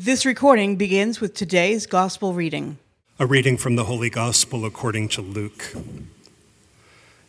[0.00, 2.78] This recording begins with today's gospel reading.
[3.18, 5.74] A reading from the Holy Gospel according to Luke.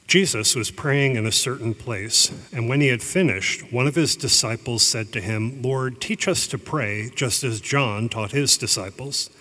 [0.06, 4.16] Jesus was praying in a certain place, and when he had finished, one of his
[4.16, 9.32] disciples said to him, Lord, teach us to pray, just as John taught his disciples.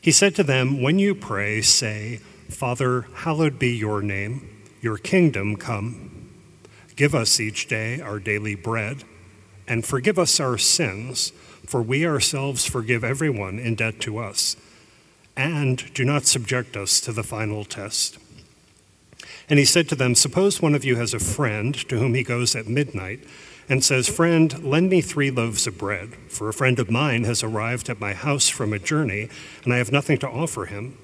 [0.00, 5.56] He said to them, When you pray, say, Father, hallowed be your name, your kingdom
[5.56, 6.30] come.
[6.96, 9.04] Give us each day our daily bread,
[9.68, 11.30] and forgive us our sins,
[11.66, 14.56] for we ourselves forgive everyone in debt to us
[15.38, 18.18] and do not subject us to the final test.
[19.48, 22.24] And he said to them, Suppose one of you has a friend to whom he
[22.24, 23.20] goes at midnight
[23.68, 27.44] and says, Friend, lend me three loaves of bread, for a friend of mine has
[27.44, 29.28] arrived at my house from a journey,
[29.64, 30.98] and I have nothing to offer him.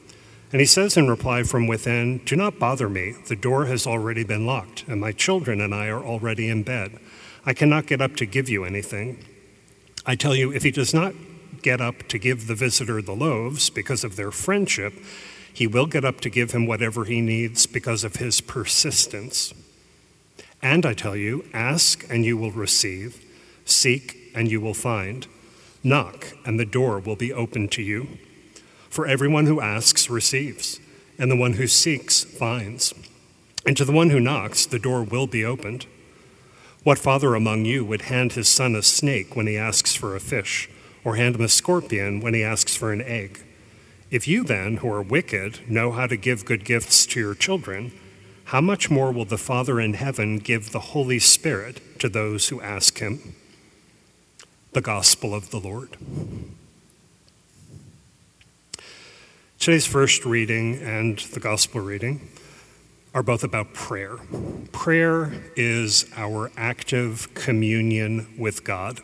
[0.51, 3.15] And he says in reply from within, Do not bother me.
[3.29, 6.99] The door has already been locked, and my children and I are already in bed.
[7.47, 9.25] I cannot get up to give you anything.
[10.07, 11.15] I tell you, if he does not
[11.63, 14.95] get up to give the visitor the loaves because of their friendship,
[15.53, 19.55] he will get up to give him whatever he needs because of his persistence.
[20.63, 23.23] And I tell you, ask and you will receive,
[23.65, 25.27] seek and you will find,
[25.83, 28.19] knock and the door will be opened to you.
[28.89, 30.81] For everyone who asks receives,
[31.19, 32.95] and the one who seeks finds.
[33.67, 35.87] And to the one who knocks, the door will be opened.
[36.85, 40.21] What father among you would hand his son a snake when he asks for a
[40.21, 40.69] fish?
[41.05, 43.45] or hand him a scorpion when he asks for an egg.
[44.11, 47.93] If you then, who are wicked, know how to give good gifts to your children,
[48.45, 52.61] how much more will the Father in heaven give the Holy Spirit to those who
[52.61, 53.35] ask him?
[54.73, 55.97] The Gospel of the Lord.
[59.59, 62.29] Today's first reading and the Gospel reading
[63.15, 64.17] are both about prayer.
[64.73, 69.01] Prayer is our active communion with God.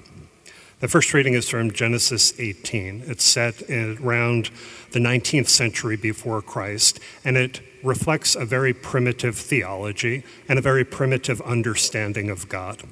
[0.81, 3.05] The first reading is from Genesis 18.
[3.07, 4.51] It's set around
[4.91, 10.85] the 19th century before Christ, and it reflects a very primitive theology and a very
[10.85, 12.83] primitive understanding of God.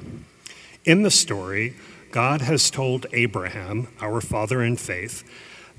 [0.85, 1.75] In the story,
[2.13, 5.25] God has told Abraham, our father in faith,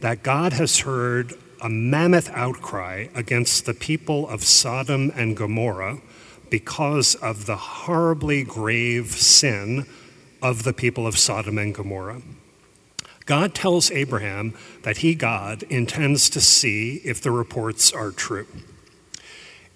[0.02, 6.00] that God has heard a mammoth outcry against the people of Sodom and Gomorrah
[6.50, 9.86] because of the horribly grave sin
[10.42, 12.22] of the people of Sodom and Gomorrah.
[13.25, 18.47] God tells Abraham that he, God, intends to see if the reports are true.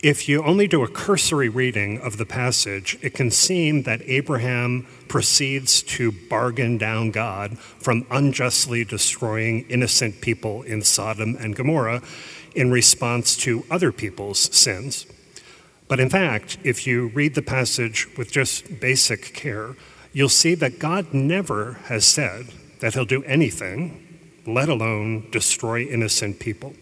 [0.04, 4.86] If you only do a cursory reading of the passage, it can seem that Abraham
[5.08, 12.02] proceeds to bargain down God from unjustly destroying innocent people in Sodom and Gomorrah
[12.54, 15.06] in response to other people's sins.
[15.88, 19.78] But in fact, if you read the passage with just basic care,
[20.12, 22.48] you'll see that God never has said
[22.82, 26.74] that he'll do anything, let alone destroy innocent people.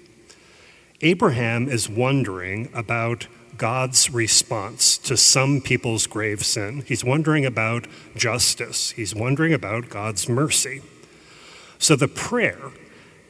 [1.03, 6.83] Abraham is wondering about God's response to some people's grave sin.
[6.85, 10.81] He's wondering about justice, he's wondering about God's mercy.
[11.79, 12.71] So the prayer,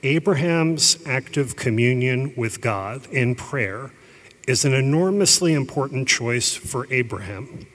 [0.04, 3.92] Abraham's active communion with God in prayer,
[4.48, 7.68] is an enormously important choice for Abraham.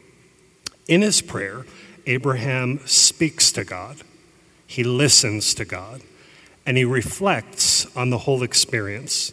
[0.89, 1.65] In his prayer,
[2.07, 3.99] Abraham speaks to God,
[4.67, 6.03] he listens to God,
[6.67, 9.33] and he reflects on the whole experience.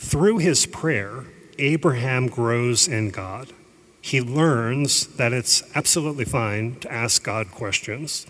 [0.00, 1.24] Through his prayer,
[1.58, 3.52] Abraham grows in God.
[4.00, 8.26] He learns that it's absolutely fine to ask God questions.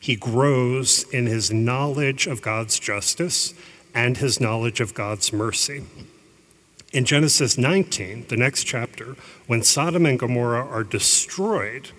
[0.00, 3.52] He grows in his knowledge of God's justice
[3.94, 5.84] and his knowledge of God's mercy.
[6.94, 9.14] In Genesis 19, the next chapter,
[9.46, 11.90] when Sodom and Gomorrah are destroyed,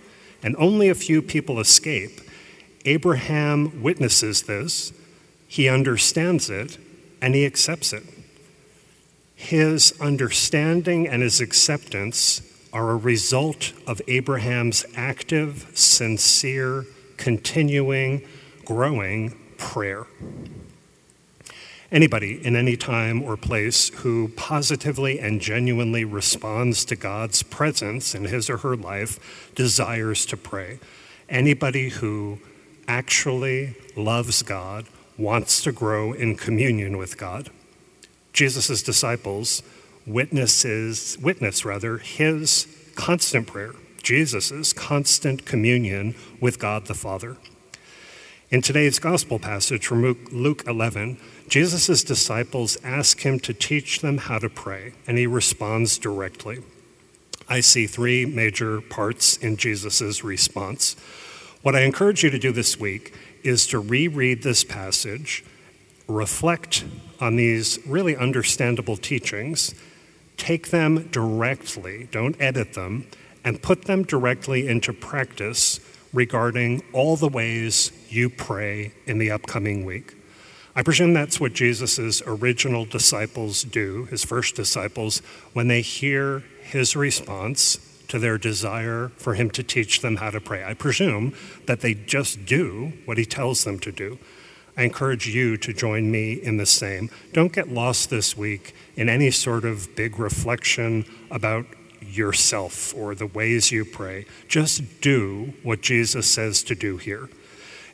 [0.41, 2.21] and only a few people escape.
[2.85, 4.93] Abraham witnesses this,
[5.47, 6.79] he understands it,
[7.21, 8.03] and he accepts it.
[9.35, 12.41] His understanding and his acceptance
[12.73, 16.85] are a result of Abraham's active, sincere,
[17.17, 18.27] continuing,
[18.65, 20.07] growing prayer.
[21.91, 28.25] Anybody in any time or place who positively and genuinely responds to God's presence in
[28.25, 30.79] his or her life desires to pray.
[31.29, 32.39] Anybody who
[32.87, 34.87] actually loves God
[35.17, 37.49] wants to grow in communion with God.
[38.35, 39.63] Jesus' disciples
[40.05, 43.73] witnesses, witness rather his constant prayer,
[44.03, 47.37] Jesus' constant communion with God the Father.
[48.51, 51.17] In today's gospel passage from Luke 11,
[51.47, 56.59] Jesus' disciples ask him to teach them how to pray, and he responds directly.
[57.47, 60.97] I see three major parts in Jesus' response.
[61.61, 65.43] What I encourage you to do this week is to reread this passage,
[66.07, 66.85] reflect
[67.19, 69.73] on these really understandable teachings,
[70.37, 73.07] take them directly, don't edit them,
[73.43, 75.79] and put them directly into practice
[76.13, 80.15] regarding all the ways you pray in the upcoming week.
[80.75, 85.19] I presume that's what Jesus' original disciples do, his first disciples,
[85.53, 87.77] when they hear his response
[88.09, 90.63] to their desire for him to teach them how to pray.
[90.63, 91.33] I presume
[91.65, 94.19] that they just do what he tells them to do.
[94.77, 97.09] I encourage you to join me in the same.
[97.33, 101.65] Don't get lost this week in any sort of big reflection about
[102.01, 104.25] yourself or the ways you pray.
[104.47, 107.29] Just do what Jesus says to do here.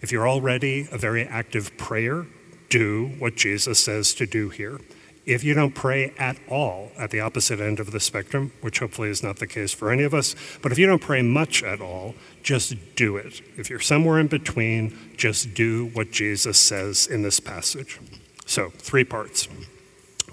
[0.01, 2.25] If you're already a very active prayer,
[2.69, 4.79] do what Jesus says to do here.
[5.25, 9.09] If you don't pray at all at the opposite end of the spectrum, which hopefully
[9.09, 11.79] is not the case for any of us, but if you don't pray much at
[11.79, 13.41] all, just do it.
[13.56, 18.00] If you're somewhere in between, just do what Jesus says in this passage.
[18.47, 19.47] So, three parts.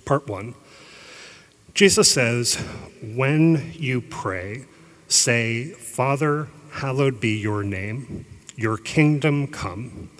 [0.06, 0.55] Part one
[1.75, 2.56] Jesus says,
[3.02, 4.64] When you pray,
[5.06, 8.25] say, Father, hallowed be your name,
[8.56, 10.11] your kingdom come.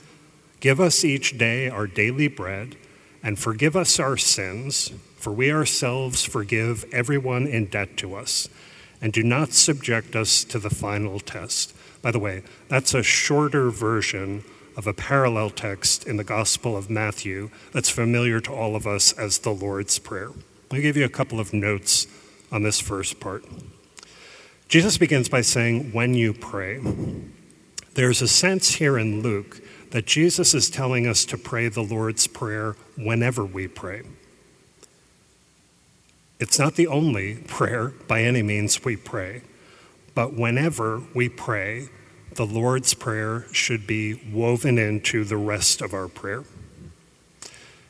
[0.61, 2.77] Give us each day our daily bread
[3.23, 8.49] and forgive us our sins, for we ourselves forgive everyone in debt to us,
[9.01, 11.75] and do not subject us to the final test.
[12.03, 14.45] By the way, that's a shorter version
[14.77, 19.13] of a parallel text in the Gospel of Matthew that's familiar to all of us
[19.13, 20.29] as the Lord's Prayer.
[20.71, 22.07] Let me give you a couple of notes
[22.53, 23.45] on this first part.
[24.69, 26.81] Jesus begins by saying, When you pray.
[27.95, 32.27] There's a sense here in Luke that Jesus is telling us to pray the Lord's
[32.27, 34.03] Prayer whenever we pray.
[36.41, 39.43] It's not the only prayer by any means we pray,
[40.15, 41.89] but whenever we pray,
[42.35, 46.45] the Lord's Prayer should be woven into the rest of our prayer.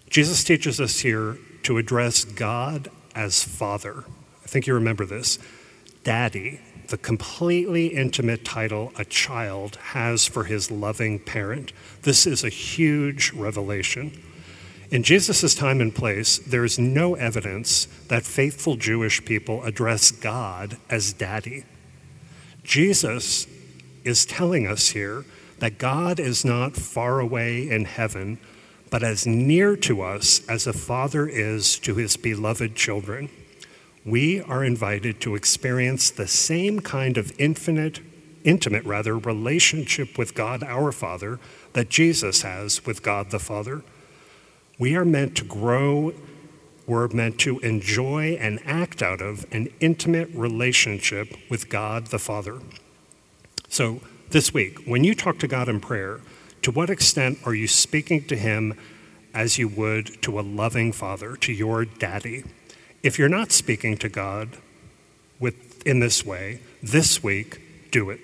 [0.08, 4.04] Jesus teaches us here to address God as Father.
[4.42, 5.38] I think you remember this.
[6.04, 11.72] Daddy the completely intimate title a child has for his loving parent.
[12.02, 14.22] This is a huge revelation.
[14.90, 20.78] In Jesus' time and place, there is no evidence that faithful Jewish people address God
[20.88, 21.64] as daddy.
[22.64, 23.46] Jesus
[24.04, 25.26] is telling us here
[25.58, 28.38] that God is not far away in heaven,
[28.90, 33.28] but as near to us as a father is to his beloved children
[34.10, 38.00] we are invited to experience the same kind of infinite,
[38.44, 41.38] intimate rather, relationship with God our Father
[41.74, 43.82] that Jesus has with God the Father.
[44.78, 46.14] We are meant to grow,
[46.86, 52.58] we're meant to enjoy and act out of an intimate relationship with God the Father.
[53.68, 54.00] So,
[54.30, 56.20] this week, when you talk to God in prayer,
[56.62, 58.78] to what extent are you speaking to Him
[59.34, 62.44] as you would to a loving father, to your daddy?
[63.02, 64.58] If you're not speaking to God
[65.38, 68.20] with, in this way, this week, do it.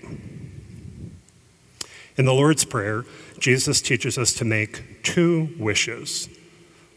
[2.16, 3.04] In the Lord's Prayer,
[3.38, 6.28] Jesus teaches us to make two wishes.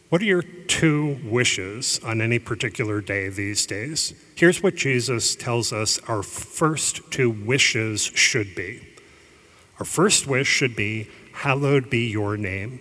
[0.09, 4.13] What are your two wishes on any particular day these days?
[4.35, 8.88] Here's what Jesus tells us our first two wishes should be.
[9.79, 12.79] Our first wish should be, Hallowed be your name.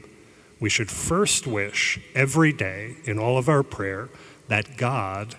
[0.61, 4.09] We should first wish every day in all of our prayer
[4.49, 5.37] that God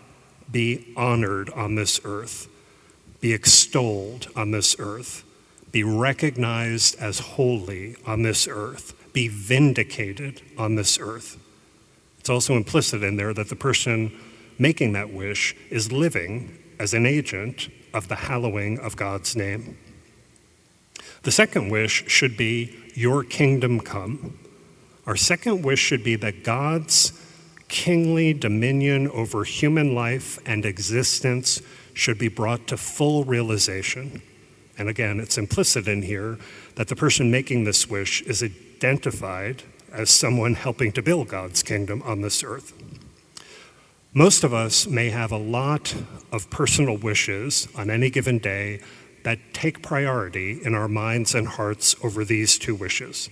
[0.51, 2.47] be honored on this earth,
[3.21, 5.23] be extolled on this earth,
[5.71, 11.37] be recognized as holy on this earth, be vindicated on this earth.
[12.19, 14.11] It's also implicit in there that the person
[14.59, 19.77] making that wish is living as an agent of the hallowing of God's name.
[21.23, 24.39] The second wish should be, Your kingdom come.
[25.05, 27.11] Our second wish should be that God's
[27.67, 31.61] kingly dominion over human life and existence
[31.93, 34.21] should be brought to full realization.
[34.77, 36.37] And again, it's implicit in here
[36.75, 42.01] that the person making this wish is identified as someone helping to build God's kingdom
[42.03, 42.73] on this earth.
[44.13, 45.95] Most of us may have a lot
[46.31, 48.81] of personal wishes on any given day
[49.23, 53.29] that take priority in our minds and hearts over these two wishes.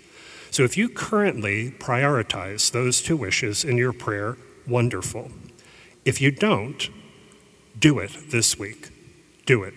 [0.52, 4.38] So if you currently prioritize those two wishes in your prayer,
[4.68, 5.32] wonderful.
[6.06, 6.90] If you don't,
[7.78, 8.90] do it this week.
[9.46, 9.74] Do it.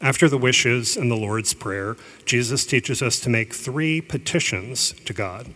[0.00, 5.12] After the wishes and the Lord's Prayer, Jesus teaches us to make three petitions to
[5.12, 5.54] God.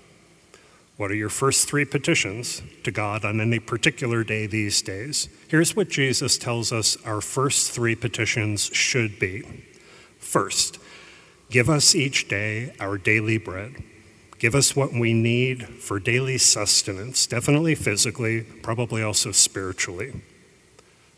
[0.97, 5.29] What are your first three petitions to God on any particular day these days?
[5.49, 9.65] Here's what Jesus tells us our first three petitions should be.
[10.19, 10.79] First,
[11.51, 13.83] Give us each day our daily bread.
[14.39, 20.21] Give us what we need for daily sustenance, definitely physically, probably also spiritually.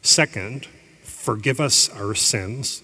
[0.03, 0.67] Second,
[1.03, 2.83] forgive us our sins.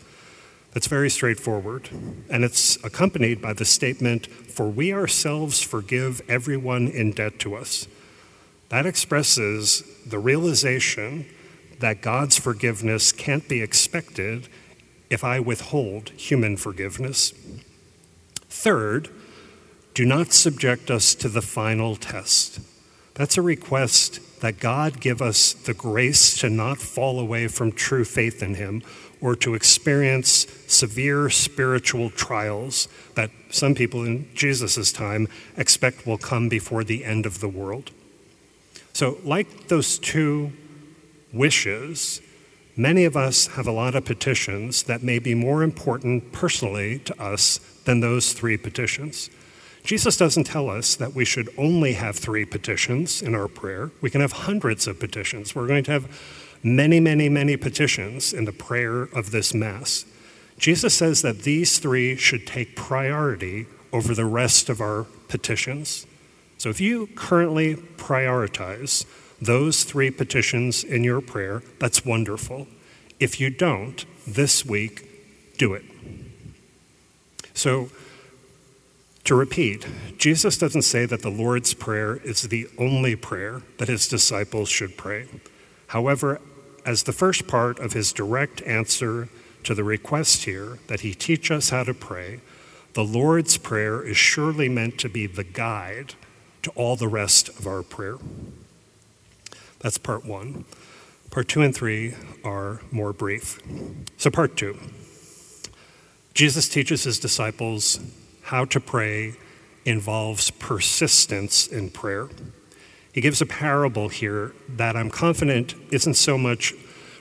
[0.72, 1.88] That's very straightforward.
[2.28, 7.86] And it's accompanied by the statement, For we ourselves forgive everyone in debt to us.
[8.70, 11.26] That expresses the realization
[11.78, 14.48] that God's forgiveness can't be expected
[15.10, 17.32] if I withhold human forgiveness.
[18.48, 19.10] Third,
[19.94, 22.60] do not subject us to the final test.
[23.14, 28.04] That's a request that God give us the grace to not fall away from true
[28.04, 28.82] faith in Him
[29.20, 36.48] or to experience severe spiritual trials that some people in Jesus' time expect will come
[36.48, 37.90] before the end of the world.
[38.92, 40.52] So, like those two
[41.32, 42.20] wishes,
[42.76, 47.22] many of us have a lot of petitions that may be more important personally to
[47.22, 49.30] us than those three petitions.
[49.84, 53.90] Jesus doesn't tell us that we should only have three petitions in our prayer.
[54.00, 55.54] We can have hundreds of petitions.
[55.54, 60.06] We're going to have many, many, many petitions in the prayer of this Mass.
[60.58, 66.06] Jesus says that these three should take priority over the rest of our petitions.
[66.56, 69.04] So if you currently prioritize
[69.40, 72.66] those three petitions in your prayer, that's wonderful.
[73.20, 75.84] If you don't, this week, do it.
[77.54, 77.90] So,
[79.24, 79.86] to repeat,
[80.18, 84.96] Jesus doesn't say that the Lord's Prayer is the only prayer that his disciples should
[84.96, 85.28] pray.
[85.88, 86.40] However,
[86.84, 89.28] as the first part of his direct answer
[89.62, 92.40] to the request here that he teach us how to pray,
[92.92, 96.14] the Lord's Prayer is surely meant to be the guide
[96.62, 98.18] to all the rest of our prayer.
[99.84, 100.64] That's part one.
[101.30, 103.60] Part two and three are more brief.
[104.16, 104.78] So, part two
[106.32, 108.00] Jesus teaches his disciples
[108.44, 109.34] how to pray
[109.84, 112.30] involves persistence in prayer.
[113.12, 116.72] He gives a parable here that I'm confident isn't so much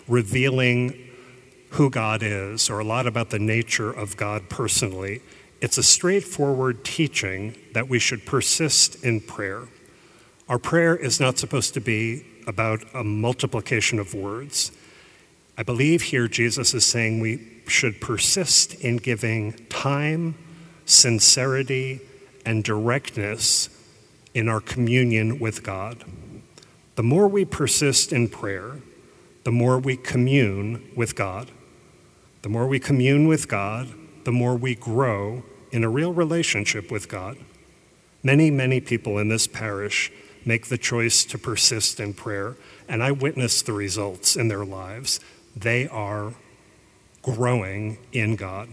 [0.07, 0.97] revealing
[1.71, 5.21] who God is or a lot about the nature of God personally.
[5.59, 9.67] It's a straightforward teaching that we should persist in prayer.
[10.47, 14.71] Our prayer is not supposed to be about a multiplication of words.
[15.57, 20.35] I believe here Jesus is saying we should persist in giving time
[20.85, 22.01] sincerity,
[22.45, 23.69] and directness
[24.33, 26.03] in our communion with God.
[26.95, 28.79] The more we persist in prayer,
[29.43, 31.51] the more we commune with God.
[32.41, 33.93] The more we commune with God,
[34.25, 37.37] the more we grow in a real relationship with God.
[38.21, 40.11] Many, many people in this parish
[40.45, 42.55] make the choice to persist in prayer,
[42.87, 45.19] and I witness the results in their lives.
[45.55, 46.33] They are
[47.21, 48.69] growing in God.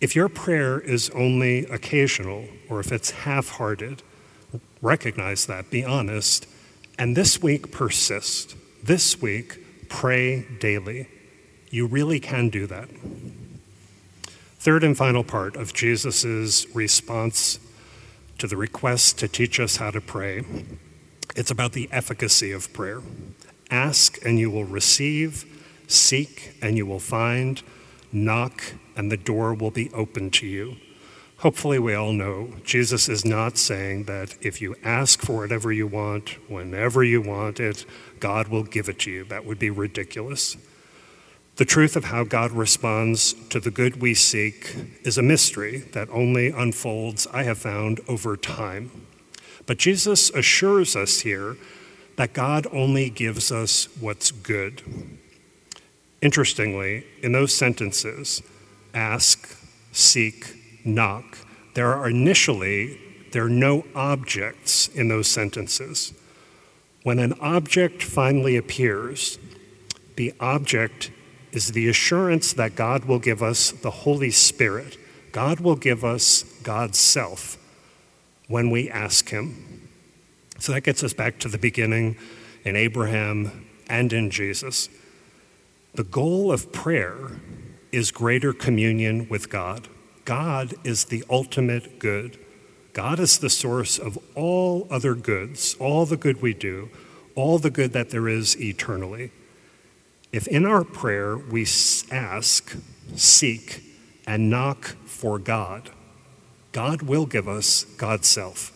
[0.00, 4.02] If your prayer is only occasional or if it's half hearted,
[4.80, 6.46] recognize that, be honest,
[6.98, 8.54] and this week persist.
[8.82, 11.08] This week, pray daily.
[11.70, 12.88] You really can do that.
[14.60, 17.58] Third and final part of Jesus' response
[18.38, 20.44] to the request to teach us how to pray
[21.38, 23.00] it's about the efficacy of prayer.
[23.70, 25.44] Ask and you will receive,
[25.86, 27.62] seek and you will find,
[28.10, 30.76] knock and the door will be open to you.
[31.38, 35.86] Hopefully, we all know Jesus is not saying that if you ask for whatever you
[35.86, 37.84] want, whenever you want it,
[38.18, 39.22] God will give it to you.
[39.22, 40.56] That would be ridiculous.
[41.58, 46.08] The truth of how God responds to the good we seek is a mystery that
[46.10, 48.92] only unfolds, I have found, over time.
[49.66, 51.56] But Jesus assures us here
[52.14, 54.82] that God only gives us what's good.
[56.22, 58.40] Interestingly, in those sentences,
[58.94, 59.58] ask,
[59.90, 61.38] seek, knock.
[61.74, 63.00] There are initially
[63.32, 66.14] there are no objects in those sentences.
[67.02, 69.40] When an object finally appears,
[70.14, 71.10] the object
[71.52, 74.96] is the assurance that God will give us the Holy Spirit.
[75.32, 77.56] God will give us God's self
[78.48, 79.88] when we ask Him.
[80.58, 82.16] So that gets us back to the beginning
[82.64, 84.88] in Abraham and in Jesus.
[85.94, 87.40] The goal of prayer
[87.92, 89.88] is greater communion with God.
[90.24, 92.38] God is the ultimate good.
[92.92, 96.90] God is the source of all other goods, all the good we do,
[97.34, 99.30] all the good that there is eternally.
[100.32, 101.66] If in our prayer we
[102.10, 102.76] ask,
[103.14, 103.82] seek,
[104.26, 105.90] and knock for God,
[106.72, 108.72] God will give us God's self.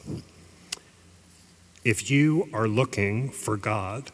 [1.85, 4.11] If you are looking for God,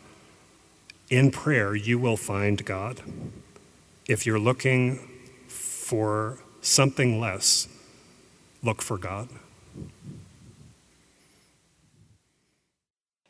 [1.10, 3.02] in prayer you will find God
[4.08, 5.06] if you're looking
[5.46, 7.68] for something less,
[8.62, 9.28] look for God.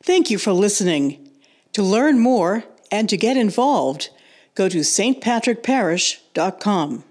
[0.03, 1.27] Thank you for listening.
[1.73, 4.09] To learn more and to get involved,
[4.55, 7.03] go to stpatrickparish.com.